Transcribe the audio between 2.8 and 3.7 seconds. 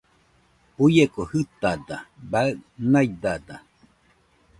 naidada